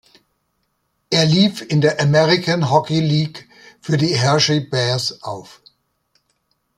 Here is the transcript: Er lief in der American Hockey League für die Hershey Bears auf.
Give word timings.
Er 1.11 1.25
lief 1.27 1.61
in 1.61 1.79
der 1.79 1.99
American 2.01 2.71
Hockey 2.71 3.01
League 3.01 3.47
für 3.81 3.97
die 3.97 4.15
Hershey 4.17 4.59
Bears 4.59 5.21
auf. 5.21 5.61